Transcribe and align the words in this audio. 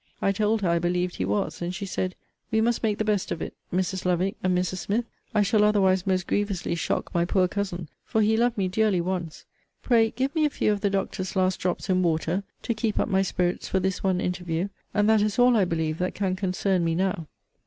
I 0.19 0.31
told 0.31 0.63
her, 0.63 0.67
I 0.69 0.79
believed 0.79 1.17
he 1.17 1.25
was; 1.25 1.61
and 1.61 1.75
she 1.75 1.85
said, 1.85 2.15
We 2.49 2.59
must 2.59 2.81
make 2.81 2.97
the 2.97 3.05
best 3.05 3.31
of 3.31 3.39
it, 3.39 3.53
Mrs. 3.71 4.03
Lovick, 4.03 4.35
and 4.41 4.57
Mrs. 4.57 4.77
Smith. 4.79 5.05
I 5.31 5.43
shall 5.43 5.63
otherwise 5.63 6.07
most 6.07 6.25
grievously 6.25 6.73
shock 6.73 7.13
my 7.13 7.23
poor 7.23 7.47
cousin: 7.47 7.87
for 8.03 8.19
he 8.23 8.35
loved 8.35 8.57
me 8.57 8.67
dearly 8.67 8.99
once. 8.99 9.45
Pray 9.83 10.09
give 10.09 10.33
me 10.33 10.43
a 10.43 10.49
few 10.49 10.71
of 10.71 10.81
the 10.81 10.89
doctor's 10.89 11.35
last 11.35 11.59
drops 11.59 11.87
in 11.87 12.01
water, 12.01 12.41
to 12.63 12.73
keep 12.73 12.97
up 12.99 13.09
my 13.09 13.21
spirits 13.21 13.67
for 13.67 13.79
this 13.79 14.03
one 14.03 14.19
interview; 14.19 14.69
and 14.91 15.07
that 15.07 15.21
is 15.21 15.37
all, 15.37 15.55
I 15.55 15.65
believe, 15.65 15.99
that 15.99 16.15
can 16.15 16.35
concern 16.35 16.83
me 16.83 16.95
now. 16.95 17.27